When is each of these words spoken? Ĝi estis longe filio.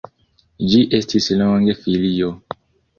Ĝi 0.71 0.79
estis 1.01 1.29
longe 1.45 1.79
filio. 1.85 2.37